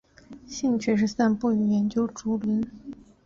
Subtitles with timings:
[0.47, 2.63] 兴趣是散步与研究竹轮。